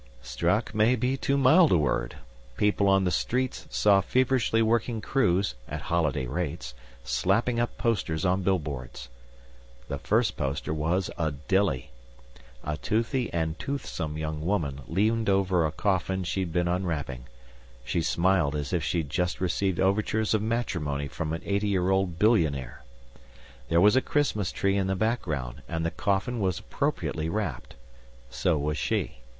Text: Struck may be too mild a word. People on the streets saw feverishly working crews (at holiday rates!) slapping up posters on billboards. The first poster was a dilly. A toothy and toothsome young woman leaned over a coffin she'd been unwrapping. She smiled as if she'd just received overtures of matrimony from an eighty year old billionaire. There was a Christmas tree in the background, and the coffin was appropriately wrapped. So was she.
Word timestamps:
Struck 0.23 0.73
may 0.73 0.95
be 0.95 1.15
too 1.15 1.37
mild 1.37 1.71
a 1.71 1.77
word. 1.77 2.15
People 2.57 2.87
on 2.89 3.03
the 3.03 3.11
streets 3.11 3.67
saw 3.69 4.01
feverishly 4.01 4.63
working 4.63 4.99
crews 4.99 5.53
(at 5.67 5.79
holiday 5.93 6.25
rates!) 6.25 6.73
slapping 7.03 7.59
up 7.59 7.77
posters 7.77 8.25
on 8.25 8.41
billboards. 8.41 9.09
The 9.89 9.99
first 9.99 10.37
poster 10.37 10.73
was 10.73 11.11
a 11.19 11.29
dilly. 11.29 11.91
A 12.63 12.77
toothy 12.77 13.31
and 13.31 13.59
toothsome 13.59 14.17
young 14.17 14.43
woman 14.43 14.81
leaned 14.87 15.29
over 15.29 15.67
a 15.67 15.71
coffin 15.71 16.23
she'd 16.23 16.51
been 16.51 16.67
unwrapping. 16.67 17.25
She 17.83 18.01
smiled 18.01 18.55
as 18.55 18.73
if 18.73 18.83
she'd 18.83 19.07
just 19.11 19.39
received 19.39 19.79
overtures 19.79 20.33
of 20.33 20.41
matrimony 20.41 21.07
from 21.09 21.31
an 21.31 21.43
eighty 21.45 21.67
year 21.67 21.91
old 21.91 22.17
billionaire. 22.17 22.83
There 23.69 23.79
was 23.79 23.95
a 23.95 24.01
Christmas 24.01 24.51
tree 24.51 24.77
in 24.77 24.87
the 24.87 24.95
background, 24.95 25.61
and 25.69 25.85
the 25.85 25.91
coffin 25.91 26.39
was 26.39 26.57
appropriately 26.57 27.29
wrapped. 27.29 27.75
So 28.31 28.57
was 28.57 28.79
she. 28.79 29.19